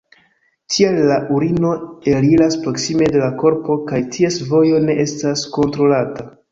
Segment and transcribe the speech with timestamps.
[0.75, 1.75] Tial la urino
[2.13, 6.33] eliras proksime de la korpo kaj ties vojo ne estas kontrolata.